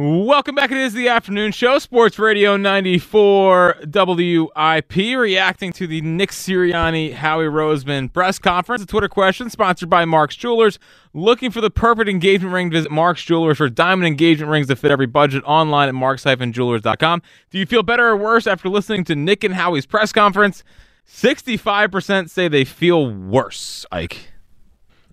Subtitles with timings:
[0.00, 0.70] Welcome back.
[0.70, 7.46] It is the afternoon show, Sports Radio 94 WIP, reacting to the Nick Sirianni, Howie
[7.46, 8.80] Roseman press conference.
[8.80, 10.78] A Twitter question sponsored by Mark's Jewelers.
[11.14, 12.70] Looking for the perfect engagement ring?
[12.70, 17.22] Visit Mark's Jewelers for diamond engagement rings that fit every budget online at marks-jewelers.com.
[17.50, 20.62] Do you feel better or worse after listening to Nick and Howie's press conference?
[21.08, 24.30] 65% say they feel worse, Ike.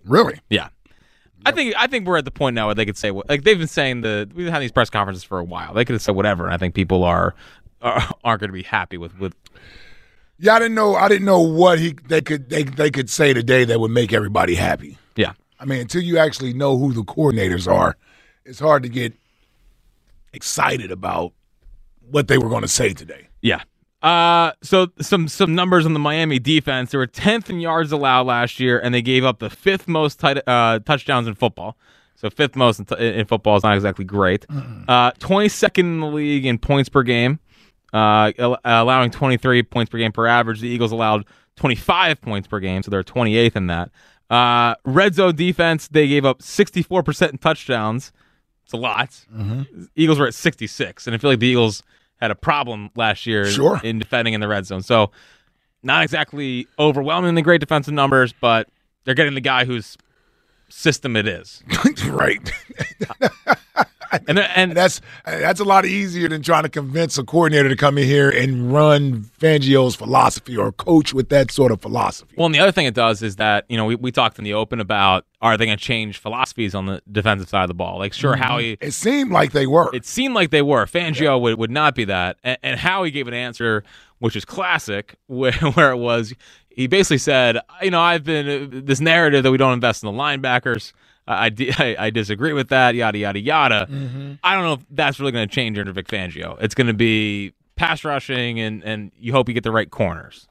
[0.04, 0.42] Really?
[0.48, 0.68] Yeah.
[1.46, 3.58] I think I think we're at the point now where they could say like they've
[3.58, 5.74] been saying the we've had these press conferences for a while.
[5.74, 7.36] They could have said whatever, and I think people are,
[7.82, 9.36] are aren't going to be happy with with.
[10.38, 10.96] Yeah, I didn't know.
[10.96, 14.12] I didn't know what he they could they they could say today that would make
[14.12, 14.98] everybody happy.
[15.16, 17.96] Yeah, I mean, until you actually know who the coordinators are,
[18.44, 19.14] it's hard to get
[20.34, 21.32] excited about
[22.10, 23.28] what they were going to say today.
[23.42, 23.62] yeah.
[24.06, 26.92] Uh, so some some numbers on the Miami defense.
[26.92, 30.20] They were tenth in yards allowed last year, and they gave up the fifth most
[30.20, 31.76] tight, uh, touchdowns in football.
[32.16, 34.46] So fifth most in, t- in football is not exactly great.
[34.88, 37.40] Uh, twenty second in the league in points per game,
[37.94, 40.62] uh, al- allowing twenty three points per game per average.
[40.62, 43.90] The Eagles allowed twenty five points per game, so they're twenty eighth in that.
[44.30, 48.14] Uh, red zone defense, they gave up sixty four percent in touchdowns.
[48.66, 49.26] It's a lot.
[49.96, 51.82] Eagles were at sixty six, and I feel like the Eagles
[52.22, 53.80] had a problem last year Sure.
[53.84, 54.82] in defending in the red zone.
[54.82, 55.12] So
[55.84, 58.68] not exactly overwhelmingly great defensive numbers, but
[59.04, 59.98] they're getting the guy whose
[60.70, 61.64] system it is.
[62.08, 62.52] right.
[64.28, 67.70] And they're- and And that's that's a lot easier than trying to convince a coordinator
[67.70, 72.34] to come in here and run Fangio's philosophy or coach with that sort of philosophy.
[72.38, 74.44] well, and the other thing it does is that you know we, we talked in
[74.44, 77.76] the open about are they going to change philosophies on the defensive side of the
[77.76, 78.00] ball?
[78.00, 78.78] Like, sure, Howie.
[78.82, 79.94] It seemed like they were.
[79.94, 80.86] It seemed like they were.
[80.88, 83.84] Fangio would, would not be that, and, and Howie gave an answer
[84.20, 86.34] which is classic, where, where it was
[86.76, 90.08] he basically said, you know, I've been uh, this narrative that we don't invest in
[90.14, 90.92] the linebackers.
[91.28, 92.96] I, I, I, I disagree with that.
[92.96, 93.88] Yada yada yada.
[93.90, 94.34] Mm-hmm.
[94.44, 96.58] I don't know if that's really going to change under Vic Fangio.
[96.62, 100.48] It's going to be pass rushing, and and you hope you get the right corners.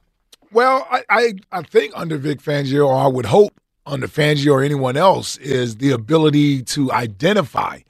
[0.52, 4.62] Well, I, I, I think under Vic Fangio, or I would hope under Fangio or
[4.62, 7.80] anyone else, is the ability to identify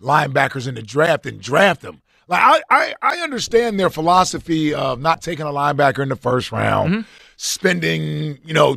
[0.00, 2.00] linebackers in the draft and draft them.
[2.26, 6.52] Like I, I, I understand their philosophy of not taking a linebacker in the first
[6.52, 7.00] round, mm-hmm.
[7.36, 8.76] spending, you know,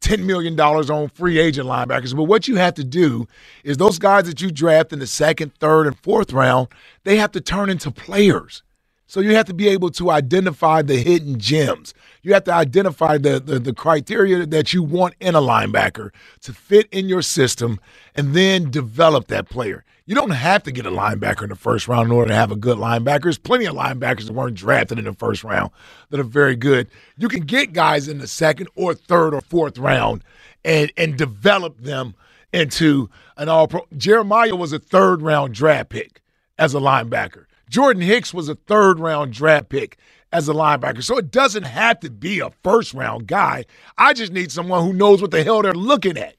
[0.00, 2.14] $10 million on free agent linebackers.
[2.16, 3.26] But what you have to do
[3.64, 6.68] is those guys that you draft in the second, third, and fourth round,
[7.04, 8.62] they have to turn into players.
[9.06, 11.94] So you have to be able to identify the hidden gems.
[12.28, 16.10] You have to identify the, the, the criteria that you want in a linebacker
[16.42, 17.80] to fit in your system
[18.14, 19.82] and then develop that player.
[20.04, 22.52] You don't have to get a linebacker in the first round in order to have
[22.52, 23.22] a good linebacker.
[23.22, 25.70] There's plenty of linebackers that weren't drafted in the first round
[26.10, 26.88] that are very good.
[27.16, 30.22] You can get guys in the second or third or fourth round
[30.66, 32.14] and, and develop them
[32.52, 33.08] into
[33.38, 33.86] an all pro.
[33.96, 36.20] Jeremiah was a third round draft pick
[36.58, 37.46] as a linebacker.
[37.70, 39.96] Jordan Hicks was a third round draft pick
[40.32, 41.02] as a linebacker.
[41.02, 43.64] So it doesn't have to be a first round guy.
[43.96, 46.36] I just need someone who knows what the hell they're looking at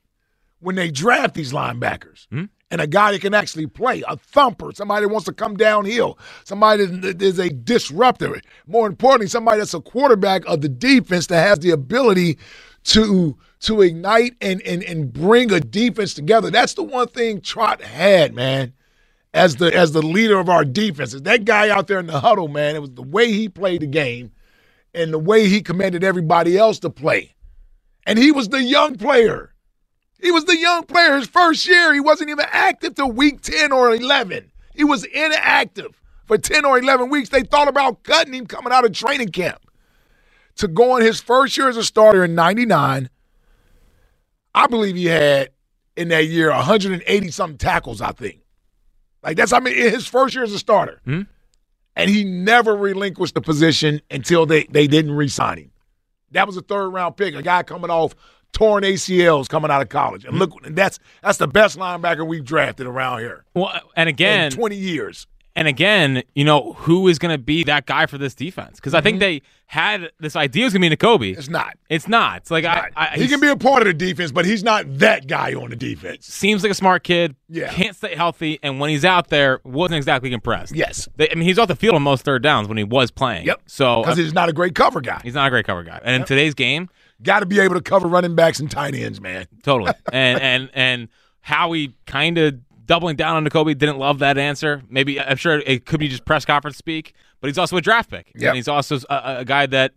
[0.59, 2.27] when they draft these linebackers.
[2.29, 2.45] Hmm?
[2.71, 6.19] And a guy that can actually play, a thumper, somebody that wants to come downhill,
[6.43, 8.39] somebody that is a disruptor.
[8.67, 12.37] More importantly, somebody that's a quarterback of the defense that has the ability
[12.83, 16.51] to to ignite and and and bring a defense together.
[16.51, 18.73] That's the one thing Trot had, man
[19.33, 21.21] as the as the leader of our defenses.
[21.23, 23.87] That guy out there in the huddle, man, it was the way he played the
[23.87, 24.31] game
[24.93, 27.35] and the way he commanded everybody else to play.
[28.05, 29.53] And he was the young player.
[30.21, 31.93] He was the young player his first year.
[31.93, 34.51] He wasn't even active till week 10 or 11.
[34.75, 37.29] He was inactive for 10 or 11 weeks.
[37.29, 39.59] They thought about cutting him coming out of training camp.
[40.57, 43.09] To go on his first year as a starter in 99,
[44.53, 45.51] I believe he had
[45.95, 48.38] in that year 180 something tackles, I think.
[49.23, 51.21] Like that's I mean his first year as a starter, Hmm?
[51.95, 55.71] and he never relinquished the position until they they didn't re-sign him.
[56.31, 58.15] That was a third round pick, a guy coming off
[58.53, 62.87] torn ACLs coming out of college, and look, that's that's the best linebacker we've drafted
[62.87, 65.27] around here Well, and in again, twenty years.
[65.59, 68.77] And again, you know, who is going to be that guy for this defense?
[68.77, 71.37] Because I think they had this idea was going to be Nakobe.
[71.37, 71.77] It's not.
[71.89, 72.37] It's not.
[72.37, 74.85] It's like I, I he can be a part of the defense, but he's not
[74.99, 76.25] that guy on the defense.
[76.25, 77.35] seems like a smart kid.
[77.49, 77.73] Yeah.
[77.73, 80.73] Can't stay healthy, and when he's out there, wasn't exactly impressed.
[80.73, 83.11] Yes, They, I mean, he's off the field on most third downs when he was
[83.11, 83.45] playing.
[83.45, 83.63] Yep.
[83.65, 85.19] So because uh, he's not a great cover guy.
[85.23, 85.99] he's not a great cover guy.
[86.03, 86.89] And in today's game,
[87.21, 89.45] Got to be able to cover running backs and tight ends, man.
[89.61, 89.91] totally.
[90.13, 91.09] and and and
[91.41, 92.59] how he kind of
[92.89, 94.81] doubling down on Nakobe didn't love that answer.
[94.89, 98.09] Maybe I'm sure it could be just press conference speak, but he's also a draft
[98.09, 98.49] pick, Yep.
[98.49, 99.93] and he's also a, a guy that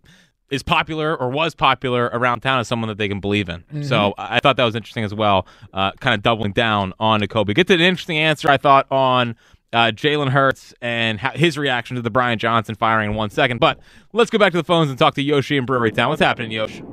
[0.51, 3.61] is popular or was popular around town as someone that they can believe in.
[3.61, 3.81] Mm-hmm.
[3.81, 7.19] So I I thought that was interesting as well, uh, kind of doubling down on
[7.19, 7.55] Nakobe.
[7.55, 9.35] Get to an interesting answer, I thought, on
[9.73, 13.59] uh, Jalen Hurts and how, his reaction to the Brian Johnson firing in one second.
[13.59, 13.79] But
[14.13, 16.09] let's go back to the phones and talk to Yoshi in Brewery Town.
[16.09, 16.83] What's happening, Yoshi?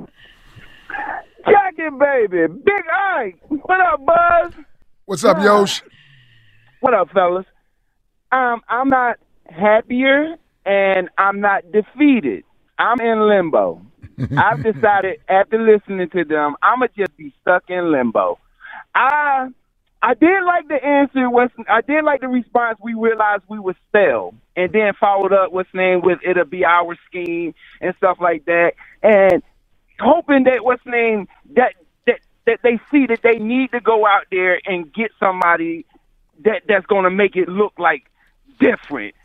[1.45, 2.47] Jackie, baby.
[2.65, 3.37] Big Ike.
[3.49, 4.53] What up, Buzz?
[5.11, 5.83] What's up, Yosh?
[6.79, 7.45] What up, fellas?
[8.31, 12.45] Um, I'm not happier and I'm not defeated.
[12.79, 13.81] I'm in limbo.
[14.37, 18.39] I've decided after listening to them, I'ma just be stuck in limbo.
[18.95, 19.49] I
[20.01, 23.75] I did like the answer was I did like the response we realized we were
[23.89, 28.45] stale and then followed up what's name with it'll be our scheme and stuff like
[28.45, 28.75] that.
[29.03, 29.43] And
[29.99, 31.27] hoping that what's name
[31.57, 31.73] that
[32.47, 35.85] that they see that they need to go out there and get somebody
[36.43, 38.03] that that's going to make it look like
[38.59, 39.15] different,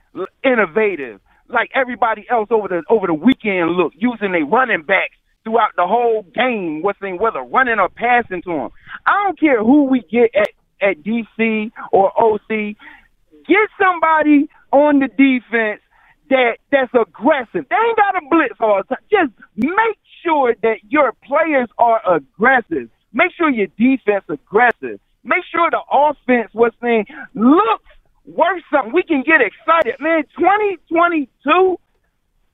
[0.44, 5.72] innovative, like everybody else over the over the weekend look using their running backs throughout
[5.76, 6.82] the whole game.
[7.02, 8.70] Name whether running or passing to them.
[9.06, 12.76] I don't care who we get at at DC or OC.
[13.48, 15.80] Get somebody on the defense
[16.30, 17.66] that that's aggressive.
[17.70, 19.04] They ain't got to blitz all the time.
[19.10, 22.90] Just make sure that your players are aggressive.
[23.16, 25.00] Make sure your defense aggressive.
[25.24, 27.90] Make sure the offense, what's saying, looks
[28.26, 28.92] worth something.
[28.92, 30.24] We can get excited, man.
[30.38, 31.80] 2022,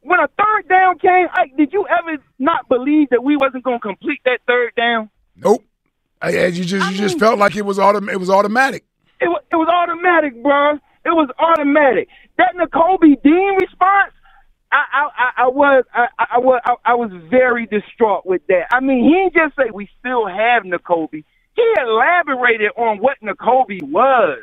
[0.03, 3.81] when a third down came, I, did you ever not believe that we wasn't going
[3.81, 5.11] to complete that third down?
[5.35, 5.65] Nope.
[6.23, 8.85] I, as you just you just felt like it was autom- it was automatic.
[9.21, 10.75] It was, it was automatic, bro.
[11.05, 12.07] It was automatic.
[12.39, 14.13] That Nakobe Dean response,
[14.73, 18.67] I I, I, was I, I was I, I was very distraught with that.
[18.71, 21.25] I mean, he didn't just say we still have Nakobe.
[21.55, 24.39] He elaborated on what Nakobe was,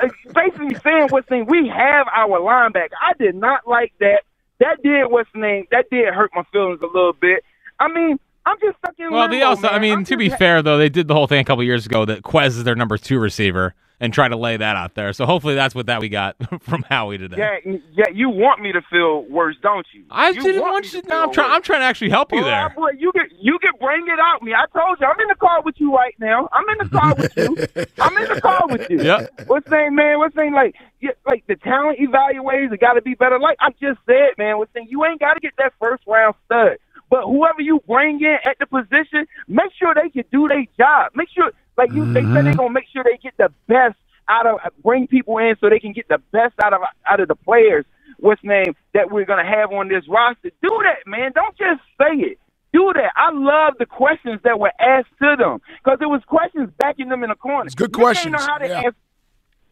[0.00, 2.94] Uh, basically saying what's saying we have our linebacker.
[3.02, 4.20] I did not like that.
[4.60, 5.66] That did what's name.
[5.72, 7.44] That did hurt my feelings a little bit.
[7.80, 9.10] I mean, I'm just stuck in.
[9.10, 11.14] Well, they limbo, also, I mean, I'm to be just- fair though, they did the
[11.14, 14.28] whole thing a couple years ago that Quez is their number two receiver and try
[14.28, 15.12] to lay that out there.
[15.12, 17.36] So hopefully that's what that we got from Howie today.
[17.36, 17.56] Yeah,
[17.92, 20.04] yeah, you want me to feel worse, don't you?
[20.10, 21.02] I you didn't want want you.
[21.02, 21.52] to No, I'm trying.
[21.52, 22.70] I'm trying to actually help you Well, there.
[22.76, 24.54] boy, you can you can bring it out me.
[24.54, 26.48] I told you, I'm in the car with you right now.
[26.52, 27.58] I'm in the car with you.
[28.00, 29.02] I'm in the car with you.
[29.02, 29.26] Yeah.
[29.46, 30.18] What's saying, man?
[30.18, 33.38] What's saying, like, yeah, like the talent evaluators, it got to be better.
[33.40, 34.58] Like I just said, man.
[34.58, 36.78] What's saying, you ain't got to get that first round stud,
[37.10, 41.12] but whoever you bring in at the position, make sure they can do their job.
[41.14, 42.56] Make sure, like you, they said, they're mm-hmm.
[42.56, 43.96] gonna make sure they get the best
[44.28, 47.28] out of bring people in so they can get the best out of out of
[47.28, 47.86] the players.
[48.18, 50.50] What's name that we're gonna have on this roster?
[50.60, 51.32] Do that, man.
[51.34, 52.38] Don't just say it.
[52.72, 53.12] Do that.
[53.16, 57.22] I love the questions that were asked to them because it was questions backing them
[57.22, 57.66] in the corner.
[57.66, 58.82] It's good Nick questions, Didn't know how to yeah.
[58.82, 58.96] answer.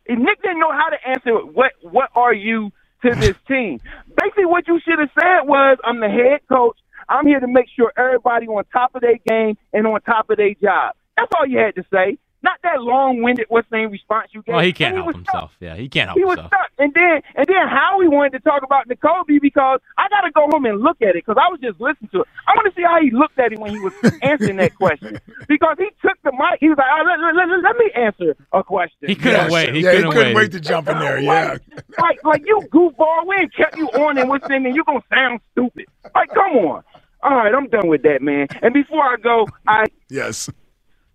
[0.09, 2.73] Nick didn't know how to answer what what are you
[3.05, 3.81] to this team.
[4.17, 6.79] Basically, what you should have said was, "I'm the head coach.
[7.09, 10.37] I'm here to make sure everybody on top of their game and on top of
[10.37, 12.19] their job." That's all you had to say.
[12.43, 14.55] Not that long-winded what's name response you gave.
[14.55, 15.51] Well, he can't And help was himself.
[15.59, 16.53] Yeah, he can't help he was himself.
[16.53, 20.31] stuck, and then and then Howie wanted to talk about Nakobe because I got to
[20.31, 22.29] go home and look at it because I was just listening to it.
[22.47, 23.93] I want to see how he looked at it when he was
[24.23, 25.19] answering that question
[25.49, 26.61] because he took the mic.
[26.61, 29.51] He was like, "Ah, let, let, let, let me answer a question." He couldn't Yes.
[29.51, 29.75] wait.
[29.75, 30.43] He yeah, couldn't, he couldn't wait.
[30.45, 31.19] wait to jump in there.
[31.19, 31.57] Yeah.
[31.99, 35.01] like like you goofball, we ain't kept you on and what's name, and you're gonna
[35.13, 35.87] sound stupid.
[36.15, 36.85] Like, come on.
[37.23, 38.47] All right, I'm done with that, man.
[38.63, 40.49] And before I go, I Yes.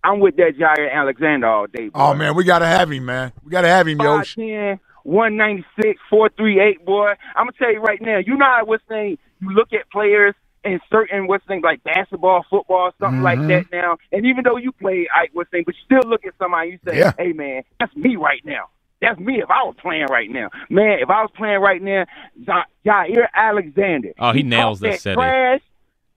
[0.04, 1.88] I'm with that Jaire Alexander all day.
[1.88, 2.00] Boy.
[2.00, 3.32] Oh man, we gotta have him, man.
[3.44, 4.36] We gotta have him, Yosh.
[4.36, 7.12] 5'10", 196, 438, boy.
[7.36, 8.18] I'm gonna tell you right now.
[8.18, 12.44] You know how what's saying you look at players in certain what's things like basketball,
[12.48, 13.48] football, something like mm-hmm.
[13.48, 13.96] that now.
[14.12, 16.78] And even though you play Ike what's thing, but you still look at somebody you
[16.86, 17.12] say, Yeah.
[17.18, 18.68] Hey man, that's me right now.
[19.00, 20.48] That's me if I was playing right now.
[20.70, 22.06] Man, if I was playing right now,
[22.36, 24.12] Ja- Jaire Alexander.
[24.18, 25.14] Oh, he nails this that city.
[25.16, 25.60] Trash.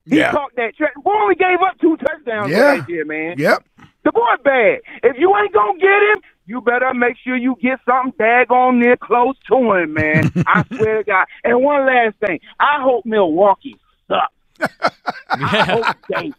[0.09, 0.31] He Yeah.
[0.31, 0.93] talked that trash.
[1.03, 2.57] Boy, we gave up two touchdowns Yeah.
[2.57, 3.35] last year, man.
[3.37, 3.63] Yep.
[4.03, 4.79] The boy bad.
[5.03, 8.97] If you ain't gonna get him, you better make sure you get something daggone near
[8.97, 10.27] close to him, man.
[10.45, 11.27] I swear to God.
[11.43, 14.33] And one last thing, I hope Milwaukee sucks.
[15.41, 16.33] I hope they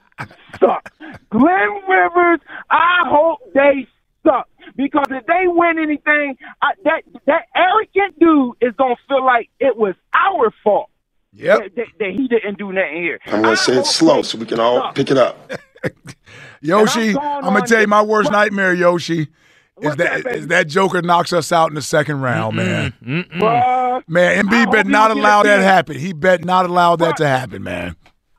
[0.61, 0.85] suck.
[1.31, 3.87] Glenn Rivers, I hope they
[4.25, 9.51] suck because if they win anything, I, that that arrogant dude is gonna feel like
[9.61, 10.91] it was our fault.
[11.37, 11.59] Yep.
[11.59, 13.19] That, that, that he didn't do nothing here.
[13.27, 14.95] I'm gonna I say it slow so we can all suck.
[14.95, 15.53] pick it up.
[16.63, 19.29] Yoshi, I'm I'm going gonna tell you my worst what- nightmare, Yoshi.
[19.83, 22.95] Is that, that, that Joker knocks us out in the second round, man.
[23.05, 25.65] Bruh, Man, I MB hope bet not allow that in.
[25.65, 25.99] happen.
[25.99, 27.95] He bet not allow that to happen, man.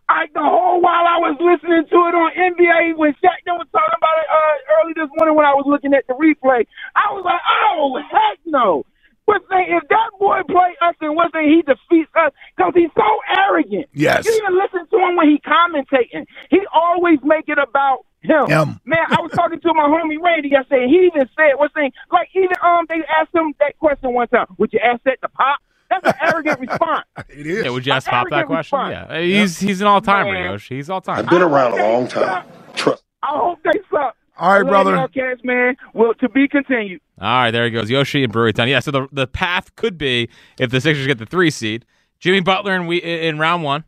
[0.10, 3.98] I the whole while I was listening to it on NBA when Shaq was talking
[3.98, 7.24] about it uh, early this morning when I was looking at the replay, I was
[7.24, 8.84] like, oh heck no.
[9.28, 12.90] But say if that boy play us and what thing he defeats us because he's
[12.96, 13.04] so
[13.46, 13.88] arrogant.
[13.94, 14.26] Yes.
[14.26, 16.26] You even listen to him when he commentating.
[16.50, 18.48] He always make it about him.
[18.48, 18.80] Him.
[18.86, 20.88] Man, I was talking to my homie Randy yesterday.
[20.88, 24.48] He even said what's thing like even um they asked him that question one time.
[24.58, 25.60] Would you ask that to pop?
[25.90, 27.06] That's an arrogant response.
[27.30, 27.66] It is.
[27.66, 28.80] Yeah, would you ask Pop that question?
[28.80, 29.08] response.
[29.10, 30.52] Yeah, he's he's an all timer, Man.
[30.52, 30.76] Yoshi.
[30.76, 31.20] He's all time.
[31.20, 32.46] I've been around a long time.
[32.76, 33.04] Trust.
[33.24, 34.16] I hope they suck.
[34.40, 34.96] All right, Love brother.
[35.16, 35.76] y'all man.
[35.94, 37.02] Well, to be continued.
[37.20, 37.90] All right, there he goes.
[37.90, 38.68] Yoshi and Brewery Town.
[38.68, 40.30] Yeah, so the the path could be
[40.60, 41.86] if the Sixers get the three seed,
[42.20, 43.84] Jimmy Butler in we in round one,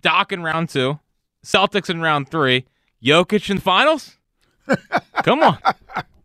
[0.00, 1.00] Doc in round two,
[1.44, 2.66] Celtics in round three,
[3.02, 4.16] Jokic in the finals.
[5.24, 5.58] Come on,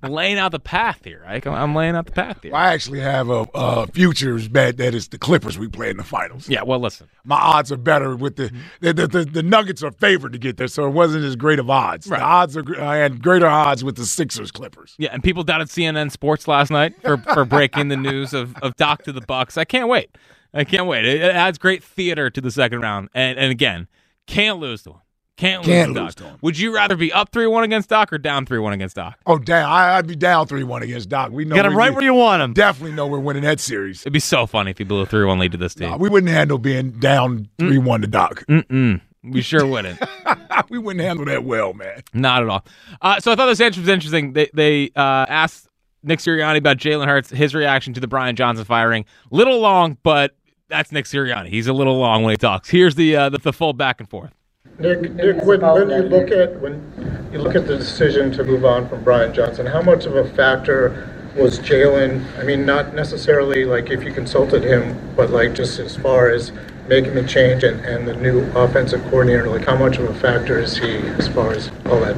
[0.03, 1.23] I'm laying out the path here.
[1.23, 1.45] Right?
[1.47, 2.53] I'm laying out the path here.
[2.53, 6.03] I actually have a, a futures bet that it's the Clippers we play in the
[6.03, 6.49] finals.
[6.49, 6.63] Yeah.
[6.63, 7.07] Well, listen.
[7.23, 8.57] My odds are better with the mm-hmm.
[8.81, 11.59] the, the, the, the Nuggets are favored to get there, so it wasn't as great
[11.59, 12.07] of odds.
[12.07, 12.19] Right.
[12.19, 14.95] The odds are I had uh, greater odds with the Sixers Clippers.
[14.97, 18.75] Yeah, and people doubted CNN Sports last night for, for breaking the news of, of
[18.75, 19.57] Doc to the Bucks.
[19.57, 20.17] I can't wait.
[20.53, 21.05] I can't wait.
[21.05, 23.09] It, it adds great theater to the second round.
[23.13, 23.87] And and again,
[24.27, 24.99] can't lose to him.
[25.35, 26.25] Can't, Can't lose, lose Doc.
[26.25, 26.37] to him.
[26.41, 29.17] Would you rather be up three one against Doc or down three one against Doc?
[29.25, 29.67] Oh damn!
[29.67, 31.31] I, I'd be down three one against Doc.
[31.31, 32.53] We know Get him right where you want him.
[32.53, 34.01] Definitely know we're winning that series.
[34.01, 35.89] It'd be so funny if he blew a three one lead to this team.
[35.89, 38.45] Nah, we wouldn't handle being down three one to Doc.
[38.47, 39.01] Mm-mm.
[39.23, 39.99] We sure wouldn't.
[40.69, 42.03] we wouldn't handle that well, man.
[42.13, 42.65] Not at all.
[43.01, 44.33] Uh, so I thought this answer was interesting.
[44.33, 45.67] They they uh, asked
[46.03, 49.05] Nick Sirianni about Jalen Hurts, his reaction to the Brian Johnson firing.
[49.31, 50.35] Little long, but
[50.67, 51.47] that's Nick Sirianni.
[51.47, 52.69] He's a little long when he talks.
[52.69, 54.31] Here's the uh, the, the full back and forth.
[54.79, 58.65] Nick, Nick, when, when you look at when you look at the decision to move
[58.65, 62.25] on from Brian Johnson, how much of a factor was Jalen?
[62.39, 66.51] I mean, not necessarily like if you consulted him, but like just as far as
[66.87, 70.59] making the change and, and the new offensive coordinator, like how much of a factor
[70.59, 72.17] is he as far as all that?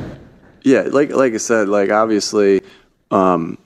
[0.63, 2.62] Yeah, like like I said, like obviously,
[3.12, 3.57] um,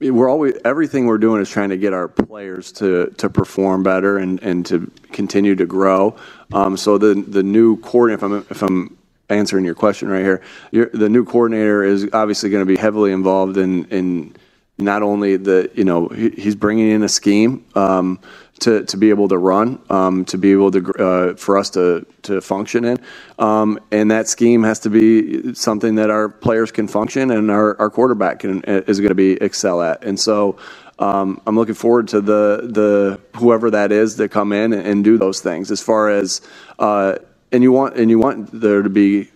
[0.00, 4.18] we're always everything we're doing is trying to get our players to to perform better
[4.18, 6.16] and, and to continue to grow.
[6.52, 8.98] Um, so the the new coordinator, if I'm if I'm
[9.30, 13.12] answering your question right here, your, the new coordinator is obviously going to be heavily
[13.12, 14.34] involved in in
[14.78, 18.18] not only the you know he, he's bringing in a scheme um,
[18.60, 22.06] to to be able to run, um, to be able to uh, for us to
[22.22, 22.98] to function in,
[23.38, 27.78] um, and that scheme has to be something that our players can function and our,
[27.80, 30.56] our quarterback can, is going to be excel at, and so.
[30.96, 35.02] Um, I'm looking forward to the the whoever that is to come in and, and
[35.02, 35.72] do those things.
[35.72, 36.40] As far as
[36.78, 37.16] uh,
[37.50, 39.28] and you want and you want there to be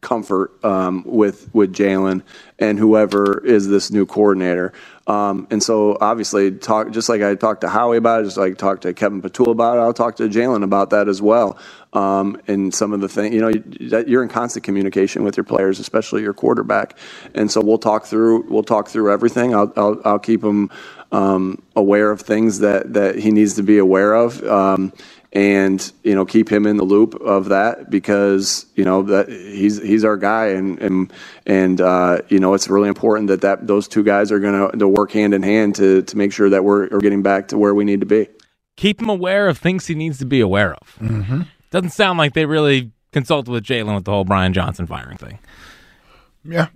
[0.00, 2.22] comfort um, with with Jalen
[2.58, 4.72] and whoever is this new coordinator.
[5.06, 8.52] Um, and so obviously talk just like I talked to Howie about it, just like
[8.52, 11.58] I talked to Kevin Patullo about it, I'll talk to Jalen about that as well.
[11.92, 15.44] Um, and some of the things, you know, you- you're in constant communication with your
[15.44, 16.98] players, especially your quarterback.
[17.34, 19.54] And so we'll talk through we'll talk through everything.
[19.54, 20.70] I'll I'll, I'll keep him
[21.12, 24.42] um, aware of things that that he needs to be aware of.
[25.36, 29.82] And you know keep him in the loop of that because you know that he's
[29.82, 31.12] he's our guy and and
[31.44, 34.78] and uh, you know it's really important that that those two guys are going to
[34.78, 37.58] to work hand in hand to to make sure that we're, we're getting back to
[37.58, 38.26] where we need to be.
[38.76, 40.96] Keep him aware of things he needs to be aware of.
[41.00, 41.42] Mm-hmm.
[41.70, 45.38] Doesn't sound like they really consulted with Jalen with the whole Brian Johnson firing thing.
[46.44, 46.68] Yeah.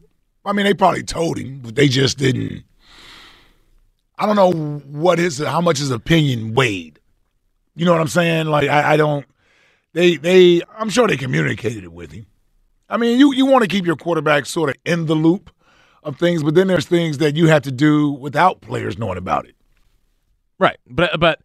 [0.45, 2.65] I mean, they probably told him, but they just didn't.
[4.19, 7.00] I don't know what his, how much his opinion weighed.
[7.75, 8.47] You know what I'm saying?
[8.47, 9.27] Like, I, I don't.
[9.93, 10.63] They, they.
[10.77, 12.27] I'm sure they communicated it with him.
[12.89, 15.51] I mean, you, you want to keep your quarterback sort of in the loop
[16.03, 19.47] of things, but then there's things that you have to do without players knowing about
[19.47, 19.55] it.
[20.59, 21.41] Right, but but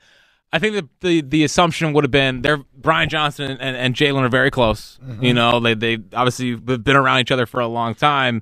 [0.51, 4.21] I think that the the assumption would have been they're Brian Johnson and, and Jalen
[4.21, 4.99] are very close.
[5.21, 8.41] You know, they they obviously have been around each other for a long time.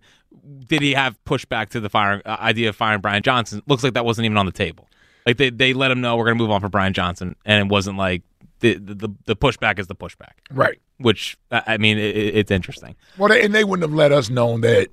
[0.68, 3.62] Did he have pushback to the firing uh, idea of firing Brian Johnson?
[3.68, 4.88] Looks like that wasn't even on the table.
[5.26, 7.68] Like they they let him know we're going to move on for Brian Johnson, and
[7.68, 8.24] it wasn't like
[8.60, 10.34] the the, the pushback is the pushback.
[10.52, 10.80] Right.
[10.98, 12.96] Which I I mean, it, it's interesting.
[13.18, 14.90] Well, they, and they wouldn't have let us know that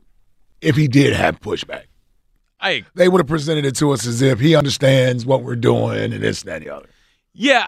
[0.60, 1.84] if he did have pushback.
[2.60, 6.12] I they would have presented it to us as if he understands what we're doing
[6.12, 6.88] and this, and that, and the other.
[7.32, 7.66] yeah,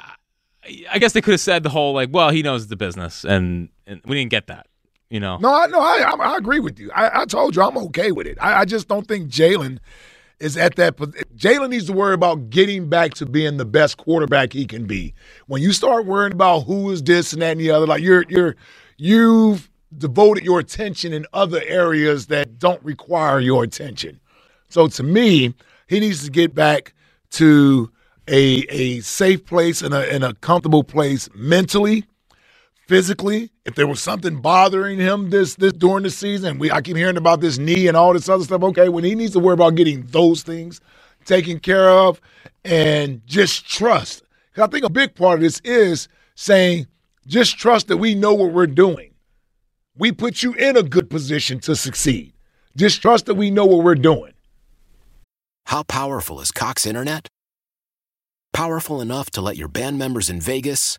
[0.91, 3.71] I guess they could have said the whole like, well, he knows the business, and,
[3.87, 4.67] and we didn't get that.
[5.09, 6.91] You know, No, I no, I, I, I agree with you.
[6.93, 8.39] I, I told you I'm okay with it.
[8.41, 9.79] I, I just don't think Jalen
[10.43, 10.97] is at that.
[10.97, 15.15] Jalen needs to worry about getting back to being the best quarterback he can be.
[15.47, 18.25] When you start worrying about who is this and that and the other, like you're
[18.29, 18.57] you're
[18.97, 24.19] you've devoted your attention in other areas that don't require your attention.
[24.69, 25.55] So to me,
[25.87, 26.95] he needs to get back
[27.33, 27.91] to
[28.29, 32.05] a a safe place and a, and a comfortable place mentally
[32.87, 33.51] physically.
[33.65, 37.17] If there was something bothering him this this during the season, we I keep hearing
[37.17, 38.63] about this knee and all this other stuff.
[38.63, 40.81] Okay, when he needs to worry about getting those things
[41.25, 42.21] taken care of
[42.65, 44.23] and just trust.
[44.55, 46.87] 'Cause I think a big part of this is saying
[47.27, 49.15] just trust that we know what we're doing.
[49.97, 52.33] We put you in a good position to succeed.
[52.77, 54.33] Just trust that we know what we're doing.
[55.67, 57.29] How powerful is Cox Internet?
[58.53, 60.99] Powerful enough to let your band members in Vegas,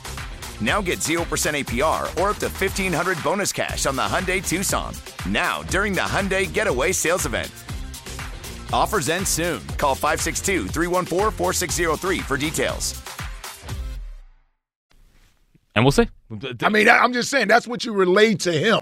[0.61, 4.93] Now get 0% APR or up to 1500 bonus cash on the Hyundai Tucson.
[5.27, 7.51] Now, during the Hyundai Getaway Sales Event.
[8.71, 9.65] Offers end soon.
[9.77, 13.01] Call 562 314 4603 for details.
[15.73, 16.07] and we'll see.
[16.63, 18.81] I mean, I- I'm just saying that's what you relate to him.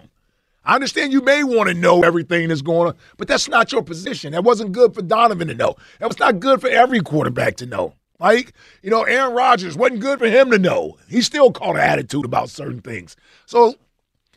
[0.66, 3.84] I understand you may want to know everything that's going on, but that's not your
[3.84, 4.34] position.
[4.34, 5.76] That wasn't good for Donovan to know.
[6.00, 7.94] That was not good for every quarterback to know.
[8.20, 8.54] Like,
[8.84, 10.98] you know, Aaron Rodgers wasn't good for him to know.
[11.08, 13.16] He still caught an attitude about certain things.
[13.46, 13.76] So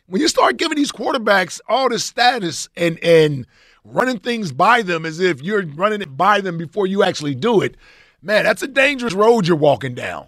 [0.07, 3.45] when you start giving these quarterbacks all this status and and
[3.83, 7.61] running things by them as if you're running it by them before you actually do
[7.61, 7.75] it,
[8.21, 10.27] man, that's a dangerous road you're walking down.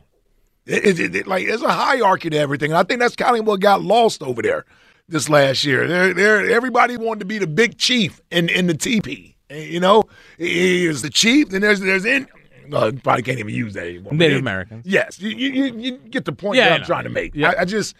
[0.65, 3.45] It, it, it- like there's a hierarchy to everything, and I think that's kind of
[3.47, 4.65] what got lost over there
[5.07, 5.87] this last year.
[5.87, 9.35] There, there, everybody wanted to be the big chief in in the TP.
[9.49, 10.03] Eh, You know,
[10.37, 11.49] he is the chief.
[11.49, 12.27] Then there's there's in.
[12.65, 14.13] You probably can't even use that anymore.
[14.13, 14.85] Native Americans.
[14.85, 16.87] Yes, you, you you get the point Yeah, that I'm know.
[16.87, 17.35] trying to make.
[17.35, 17.51] Yeah.
[17.51, 17.95] I, I just.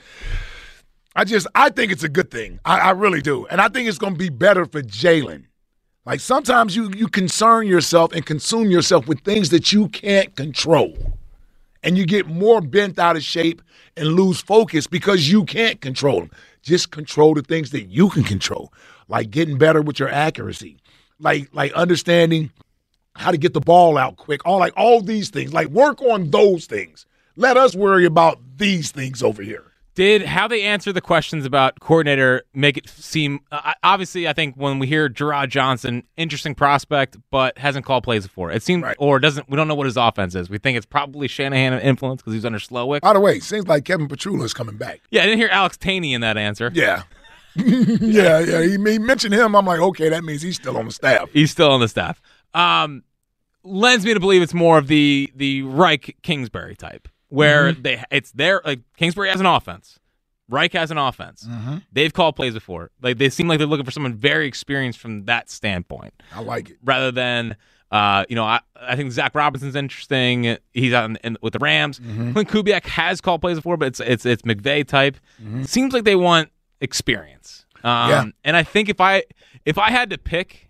[1.18, 2.60] I just I think it's a good thing.
[2.66, 5.46] I, I really do, and I think it's going to be better for Jalen.
[6.06, 10.94] Like sometimes you you concern yourself and consume yourself with things that you can't control,
[11.84, 13.62] and you get more bent out of shape
[13.96, 16.32] and lose focus because you can't control them.
[16.62, 18.74] Just control the things that you can control,
[19.08, 20.78] like getting better with your accuracy,
[21.20, 22.52] like like understanding
[23.16, 24.46] how to get the ball out quick.
[24.46, 25.54] All like all these things.
[25.54, 27.06] Like work on those things.
[27.36, 29.72] Let us worry about these things over here.
[29.96, 33.40] Did how they answer the questions about coordinator make it seem?
[33.50, 38.24] Uh, obviously, I think when we hear Jerrod Johnson, interesting prospect, but hasn't called plays
[38.24, 38.52] before.
[38.52, 39.50] It seemed, or doesn't.
[39.50, 40.50] We don't know what his offense is.
[40.50, 43.02] We think it's probably Shanahan influence because he's under Slowik.
[43.02, 45.00] By the way, seems like Kevin Patullo is coming back.
[45.12, 46.72] Yeah, I didn't hear Alex Tanney in that answer.
[46.74, 47.04] Yeah.
[47.56, 48.62] yeah, yeah.
[48.64, 49.56] He, he mentioned him.
[49.56, 51.30] I'm like, okay, that means he's still on the staff.
[51.32, 52.22] He's still on the staff.
[52.56, 53.04] Um,
[53.64, 57.84] lends me to believe it's more of the the Reich Kingsbury type, where Mhm.
[57.84, 60.00] they it's their like Kingsbury has an offense,
[60.50, 61.48] Reich has an offense.
[61.50, 61.84] Mhm.
[61.92, 62.92] They've called plays before.
[63.02, 66.14] Like they seem like they're looking for someone very experienced from that standpoint.
[66.34, 66.78] I like it.
[66.84, 67.56] rather than
[67.92, 70.58] Uh, you know, I, I think Zac Robinson's interesting.
[70.74, 72.00] He's on in, with the Rams.
[72.00, 72.32] Mm-hmm.
[72.34, 75.18] Klint Kubiak has called plays before, but it's it's it's McVay type.
[75.64, 76.50] Seems like they want
[76.82, 77.66] experience.
[77.84, 78.10] Um, Mm-hmm.
[78.10, 78.26] Yeah.
[78.44, 79.24] And I think if I
[79.66, 80.68] if I had to pick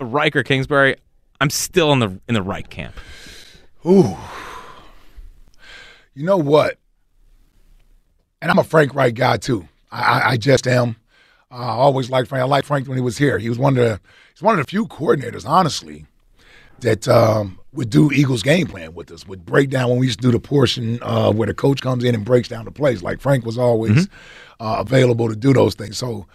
[0.00, 0.96] Reich or Kingsbury,
[1.40, 2.94] I'm still in the in the Reich camp.
[3.86, 4.16] Ooh.
[6.14, 6.78] You know what?
[8.40, 9.68] And I'm a Frank Reich guy too.
[9.90, 10.96] I, I, I just am.
[11.50, 12.42] Uh, I always liked Frank.
[12.42, 13.38] I liked Frank when he was here.
[13.38, 14.00] He was one of the
[14.32, 16.06] he's one of the few coordinators, honestly,
[16.80, 19.26] that um, would do Eagles game plan with us.
[19.26, 22.04] Would break down when we used to do the portion uh, where the coach comes
[22.04, 23.02] in and breaks down the plays.
[23.02, 24.08] Like Frank was always
[24.60, 25.98] uh, available to do those things.
[25.98, 26.26] So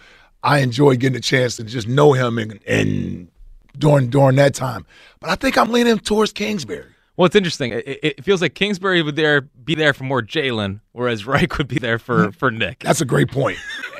[0.42, 3.29] I enjoy getting a chance to just know him and, and
[3.78, 4.86] during during that time.
[5.20, 6.86] But I think I'm leaning towards Kingsbury.
[7.16, 7.72] Well, it's interesting.
[7.72, 11.68] It, it feels like Kingsbury would there be there for more Jalen, whereas Reich would
[11.68, 12.34] be there for mm.
[12.34, 12.80] for Nick.
[12.80, 13.28] That's a great.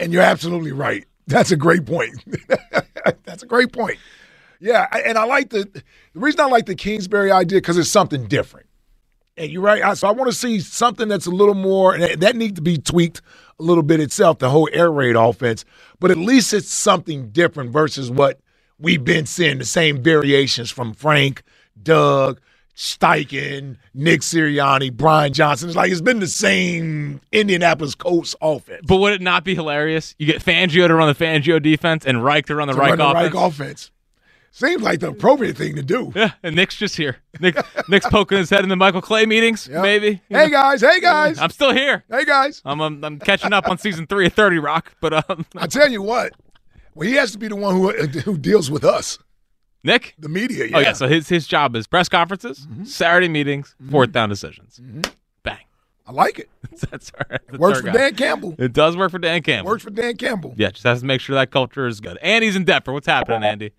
[0.01, 1.05] And you're absolutely right.
[1.27, 2.25] That's a great point.
[3.25, 3.99] That's a great point.
[4.59, 8.27] Yeah, and I like the the reason I like the Kingsbury idea because it's something
[8.27, 8.67] different.
[9.37, 9.83] And you're right.
[9.83, 12.77] I- So I want to see something that's a little more, that needs to be
[12.77, 13.23] tweaked
[13.59, 15.65] a little bit itself, the whole air raid offense.
[15.99, 18.41] But at least it's something different versus what
[18.81, 21.43] we've been seeing, the same variations from Frank,
[21.83, 22.41] Doug,
[22.77, 25.69] Steichen, Nick Sirianni, Brian Johnson.
[25.69, 28.81] It's like it's been the same Indianapolis Colts offense.
[28.87, 30.15] But would it not be hilarious?
[30.19, 32.91] You get Fangio to run the Fangio defense and Reich to run the to Reich
[32.91, 33.35] run the offense.
[33.35, 33.91] Reich offense.
[34.53, 36.13] Seems like the appropriate thing to do.
[36.21, 37.19] Yeah, and Nick's just here.
[37.39, 37.57] Nick,
[37.89, 40.21] Nick's poking his head in the Michael Clay meetings, maybe.
[40.29, 41.39] Hey guys, hey guys.
[41.39, 42.03] I'm still here.
[42.11, 42.61] Hey guys.
[42.65, 45.89] I'm, I'm I'm catching up on season three of Thirty Rock, but um, I tell
[45.89, 46.33] you what,
[47.01, 49.19] well, he has to be the one who uh, who deals with us,
[49.83, 50.65] Nick, the media.
[50.65, 50.77] Oh, yeah.
[50.77, 52.85] Oh yeah, so his his job is press conferences, mm-hmm.
[52.85, 53.91] Saturday meetings, mm-hmm.
[53.91, 54.79] fourth down decisions.
[54.83, 55.01] Mm-hmm.
[55.43, 55.65] Bang.
[56.07, 56.51] I like it.
[56.91, 57.41] That's all right.
[57.47, 57.93] That's Works for guy.
[57.93, 58.55] Dan Campbell.
[58.59, 59.71] It does work for Dan Campbell.
[59.71, 60.53] Works for Dan Campbell.
[60.59, 62.19] Yeah, just has to make sure that culture is good.
[62.19, 62.93] Andy's in Denver.
[62.93, 63.73] What's happening, Andy?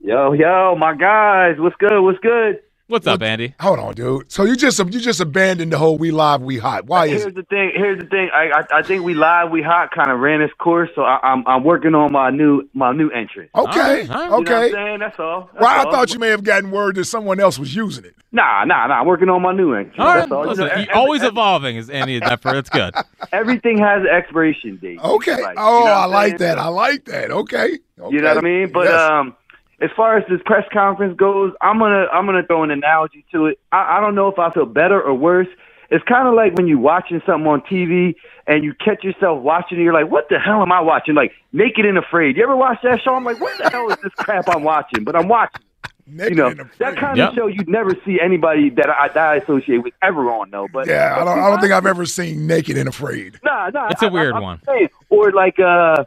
[0.00, 1.98] Yo, yo, my guys, what's good?
[2.02, 2.60] What's good?
[2.88, 3.52] What's up, Andy?
[3.58, 4.30] Hold on, dude.
[4.30, 7.34] So you just you just abandoned the whole "we live, we hot." Why is Here's
[7.34, 7.72] the thing.
[7.74, 8.30] Here's the thing.
[8.32, 10.88] I I, I think we live, we hot kind of ran its course.
[10.94, 13.50] So I, I'm I'm working on my new my new entrance.
[13.56, 14.66] Okay, You know what okay.
[14.66, 14.98] I'm saying?
[15.00, 15.50] That's all.
[15.52, 15.90] That's Well, I all.
[15.90, 18.14] thought you may have gotten word that someone else was using it.
[18.30, 19.00] Nah, nah, nah.
[19.00, 19.96] I'm working on my new entrance.
[19.98, 20.44] All right, That's all.
[20.44, 22.52] You listen, know, he- every- always evolving is Andy in Denver.
[22.52, 22.94] That's good.
[23.32, 25.00] everything has an expiration date.
[25.02, 25.42] Okay.
[25.42, 26.38] Like, oh, you know what I I'm like saying?
[26.38, 26.58] that.
[26.60, 27.30] I like that.
[27.32, 27.78] Okay.
[28.10, 28.70] You know what I mean?
[28.72, 29.10] But Yes.
[29.10, 29.34] um,
[29.80, 33.46] as far as this press conference goes, I'm gonna I'm gonna throw an analogy to
[33.46, 33.58] it.
[33.72, 35.48] I, I don't know if I feel better or worse.
[35.88, 38.16] It's kind of like when you're watching something on TV
[38.48, 39.82] and you catch yourself watching it.
[39.82, 42.36] You're like, "What the hell am I watching?" Like Naked and Afraid.
[42.36, 43.14] You ever watch that show?
[43.14, 45.62] I'm like, "What the hell is this crap I'm watching?" But I'm watching.
[46.08, 47.30] you know that kind Yep.
[47.30, 50.66] of show you'd never see anybody that I, that I associate with ever on though.
[50.72, 51.38] But yeah, I don't.
[51.38, 53.38] I don't think I've ever seen Naked and Afraid.
[53.44, 53.88] Nah, nah.
[53.90, 54.60] It's a I- weird I'm one.
[54.66, 56.04] saying, or like uh,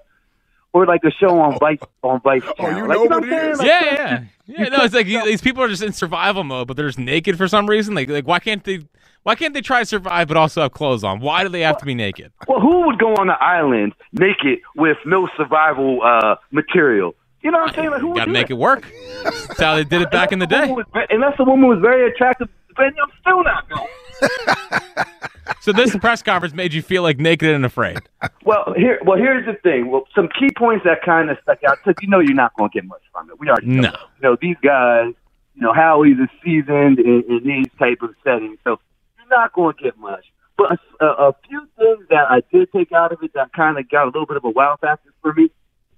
[0.74, 2.78] or like a show on Vice on Vice Oh, Channel.
[2.78, 3.58] you like, know what what I'm saying?
[3.58, 4.70] Like, Yeah, yeah, yeah.
[4.70, 7.38] No, it's like you- these people are just in survival mode, but they're just naked
[7.38, 7.96] for some reason.
[7.96, 8.82] Like, like why can't they?
[9.24, 11.20] Why can't they try to survive but also have clothes on?
[11.20, 12.32] Why do they have to be naked?
[12.48, 17.16] Well, who would go on the island naked with no survival uh, material?
[17.42, 17.90] You know what I'm saying?
[17.92, 18.54] Like, who would Got to make that?
[18.54, 18.90] it work.
[19.24, 20.74] That's how they did it back in the day.
[21.10, 25.06] Unless the woman was very attractive, then I'm still not going.
[25.62, 28.00] So this press conference made you feel like naked and afraid.
[28.46, 29.92] Well, here, well, here's the thing.
[29.92, 32.70] Well, some key points that kind of stuck out because you know you're not going
[32.70, 33.40] to get much from it.
[33.40, 33.82] We already know.
[33.82, 33.92] No.
[33.92, 34.00] that.
[34.00, 35.14] You know these guys.
[35.56, 38.80] You know Howie's is seasoned in, in these type of settings, so
[39.18, 40.26] you're not going to get much.
[40.58, 43.90] But a, a few things that I did take out of it that kind of
[43.90, 45.50] got a little bit of a wow factor for me.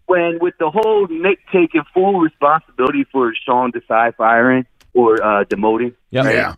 [0.08, 5.96] When with the whole Nick taking full responsibility for Sean Desai firing or uh, demoting.
[6.10, 6.26] Yep.
[6.26, 6.56] Yeah.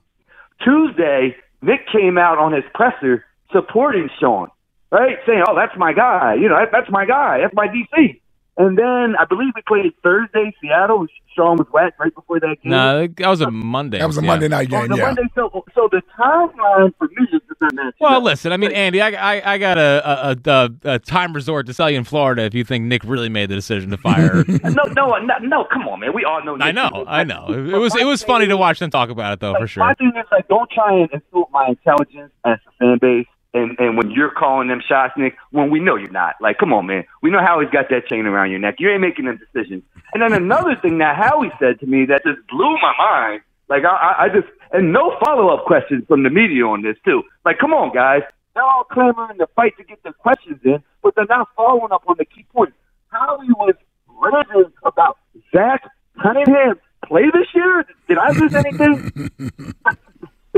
[0.64, 4.50] Tuesday, Nick came out on his presser supporting Sean,
[4.92, 5.18] right?
[5.26, 6.36] Saying, "Oh, that's my guy.
[6.36, 7.40] You know, that, that's my guy.
[7.42, 8.20] That's my DC."
[8.58, 11.00] And then I believe we played Thursday, Seattle.
[11.00, 12.72] was Sean was whacked right before that game.
[12.72, 13.98] No, that was a Monday.
[13.98, 14.28] That was a Yeah.
[14.28, 14.82] Monday night game.
[14.84, 15.06] Oh, the Yeah.
[15.08, 17.96] Monday, so so the timeline for me just does not match.
[18.00, 18.24] Well, up.
[18.24, 18.52] listen.
[18.52, 21.90] I mean, Andy, I, I, I got a, a, a, a time resort to sell
[21.90, 24.44] you in Florida if you think Nick really made the decision to fire.
[24.48, 25.66] no, no, no, no.
[25.74, 26.14] Come on, man.
[26.14, 26.56] We all know.
[26.56, 26.76] Nick I Nick.
[26.76, 27.48] know, I know.
[27.50, 29.84] It was it was funny to watch them talk about it though, for sure.
[29.84, 33.26] My thing is like, don't try and insult my intelligence as a fan base.
[33.54, 36.36] And and when you're calling them shots, Nick, when we know you're not.
[36.42, 37.06] Like, come on, man.
[37.22, 38.76] We know Howie's got that chain around your neck.
[38.80, 39.84] You ain't making them decisions.
[40.14, 43.42] And then another thing that Howie said to me that just blew my mind.
[43.70, 47.24] Like, I, I just and no follow up questions from the media on this too.
[47.46, 48.22] Like, come on, guys.
[48.56, 52.04] They're all clamoring to fight to get their questions in, but they're not following up
[52.08, 52.76] on the key points.
[53.08, 53.76] Howie was
[54.08, 55.18] raving about
[55.52, 55.84] Zach
[56.22, 57.86] Cunningham play this year.
[58.08, 59.30] Did I lose anything?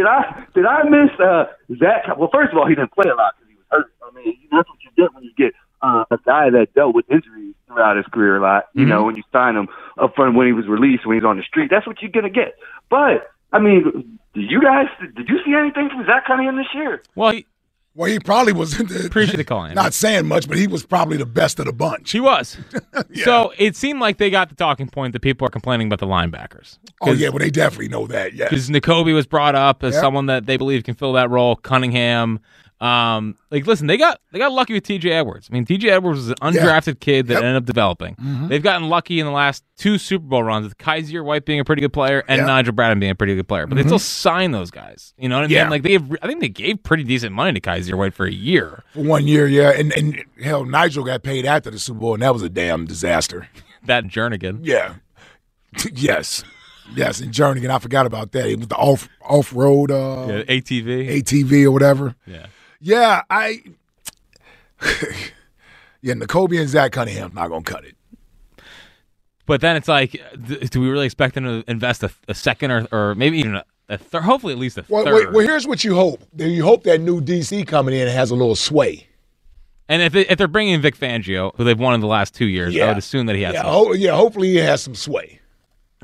[0.05, 1.45] did I did I miss uh,
[1.79, 2.17] Zach?
[2.17, 3.87] Well, first of all, he didn't play a lot because he was hurt.
[4.05, 7.05] I mean, that's what you get when you get uh, a guy that dealt with
[7.09, 8.65] injuries throughout his career a lot.
[8.73, 8.89] You Mhm.
[8.89, 11.43] know, when you sign him up front when he was released, when he's on the
[11.43, 12.55] street, that's what you're gonna get.
[12.89, 17.01] But I mean, did you guys did you see anything from Zach Cunningham this year?
[17.15, 17.45] Well, he,
[17.95, 18.79] well, he probably was.
[18.79, 19.75] Appreciate the call, Andy.
[19.81, 22.11] Not saying much, but he was probably the best of the bunch.
[22.11, 22.57] He was.
[23.23, 26.05] So it seemed like they got the talking point that people are complaining about the
[26.05, 26.77] linebackers.
[27.01, 28.33] Oh yeah, well they definitely know that.
[28.33, 28.49] Yeah.
[28.49, 30.01] Because Nakobe was brought up as Yep.
[30.01, 31.55] someone that they believe can fill that role.
[31.55, 32.39] Cunningham.
[32.85, 35.09] Um, like, listen, they got they got lucky with T.J.
[35.11, 35.47] Edwards.
[35.49, 35.89] I mean, T.J.
[35.89, 37.43] Edwards was an undrafted kid that Yep.
[37.43, 38.15] ended up developing.
[38.15, 38.49] Mhm.
[38.49, 41.65] They've gotten lucky in the last two Super Bowl runs with Kyzir White being a
[41.65, 42.45] pretty good player and.
[42.45, 43.65] Nigel Bradham being a pretty good player.
[43.65, 43.87] But they Mhm.
[43.87, 45.13] still signed those guys.
[45.17, 45.63] You know what I Yeah.
[45.63, 45.71] mean?
[45.71, 48.31] Like they, have, I think they gave pretty decent money to Kyzir White for a
[48.31, 48.83] year.
[48.93, 52.21] For one year, yeah, and and hell, Nigel got paid after the Super Bowl, and
[52.23, 53.47] that was a damn disaster.
[53.85, 54.59] That Jernigan.
[54.63, 54.95] Yeah.
[55.93, 56.43] yes.
[56.95, 58.47] Yes, and Jernigan, I forgot about that.
[58.47, 61.09] It was the off off road uh Yeah, ATV.
[61.21, 62.15] ATV or whatever.
[62.27, 62.45] Yeah.
[62.85, 63.63] Yeah, I
[66.01, 67.95] Yeah, Nakobe and Zach Cunningham's not gonna cut it.
[69.47, 72.71] But then it's like, th- do we really expect them to invest a, a second
[72.71, 74.23] or, or maybe even a, a third?
[74.23, 75.13] Hopefully, at least a Well, third.
[75.15, 76.21] wait, well, here's what you hope.
[76.37, 79.07] You hope that new DC coming in has a little sway.
[79.87, 82.33] And if, they, if they're bringing in Vic Fangio, who they've won in the last
[82.35, 83.53] two years, I would assume that he has.
[83.53, 85.39] Yeah, some- ho- yeah, hopefully he has some sway.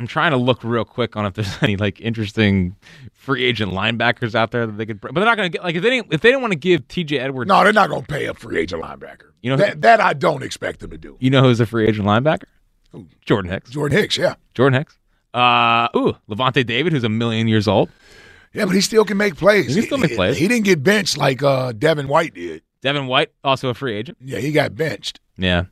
[0.02, 2.76] I'm trying to look real quick on if there's any like interesting
[3.14, 5.00] free agent linebackers out there that they could.
[5.00, 5.14] Bring.
[5.14, 6.60] But they're not going to get like if they didn't if they didn't want to
[6.60, 7.20] give T.J.
[7.20, 7.48] Edwards.
[7.48, 9.30] No, they're not gonna pay a free agent linebacker.
[9.44, 11.18] You know that, that I don't expect them to do.
[11.20, 12.46] You know who's a free agent linebacker?
[13.24, 13.70] Jordan Hicks.
[13.70, 14.36] Jordan Hicks, yeah.
[14.56, 14.98] Jordan Hicks.
[15.34, 17.90] Uh, ooh, Lavonte David, who's a million years old.
[18.54, 19.68] Yeah, but he still can make plays.
[19.68, 20.38] He can still make plays.
[20.38, 22.64] He didn't get benched like uh, Devin White did.
[22.82, 24.18] Devin White, also a free agent.
[24.20, 25.20] Yeah, he got benched.
[25.38, 25.66] Yeah.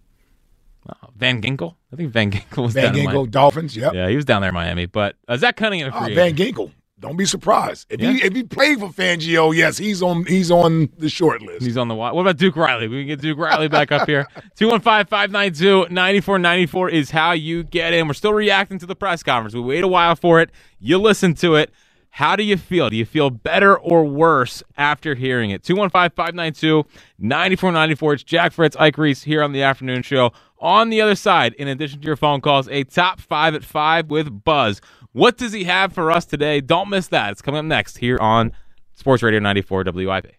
[1.19, 1.75] Van Ginkel.
[1.93, 3.29] I think Van Ginkel was Van down in Ginkel.
[3.29, 3.93] Dolphins, yep.
[3.93, 4.85] Yeah, he was down there in Miami.
[4.87, 6.35] But uh, Zach Cunningham, a Ah, Van.
[6.35, 6.71] Ginkel.
[6.99, 7.85] Don't be surprised.
[7.89, 8.11] If Yeah.
[8.11, 11.65] he if he played for Fangio, yes, he's on he's on the short list.
[11.65, 12.13] He's on the watch.
[12.13, 12.89] What about Duke Riley?
[12.89, 14.27] We can get Duke Riley back up here.
[14.59, 18.05] 215-592-9494 is how you get in.
[18.07, 19.55] We're still reacting to the press conference.
[19.55, 20.49] We wait a while for it.
[20.79, 21.71] You listen to it.
[22.11, 22.89] How do you feel?
[22.89, 25.61] Do you feel better or worse after hearing it?
[25.63, 28.13] 215-592-9494.
[28.13, 30.31] It's Jack Fritz, Ike Reese here on the afternoon show.
[30.59, 34.09] On the other side, in addition to your phone calls, a top five at five
[34.09, 34.81] with Buzz.
[35.13, 36.61] What does he have for us today?
[36.61, 37.31] Don't miss that.
[37.31, 38.51] It's coming up next here on
[38.93, 40.38] Sports Radio 94 WIP.